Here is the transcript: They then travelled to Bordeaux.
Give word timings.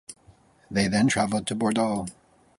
They 0.71 0.87
then 0.87 1.05
travelled 1.09 1.45
to 1.45 1.53
Bordeaux. 1.53 2.07